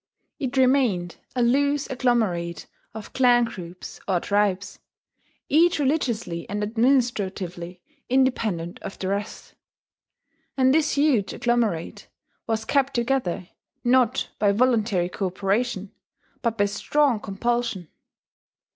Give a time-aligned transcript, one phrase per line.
[0.39, 2.65] It remained a loose agglomerate
[2.95, 4.79] of clan groups, or tribes,
[5.47, 9.53] each religiously and administratively independent of the rest;
[10.57, 12.07] and this huge agglomerate
[12.47, 13.49] was kept together,
[13.83, 15.91] not by voluntary cooperation,
[16.41, 17.87] but by strong compulsion.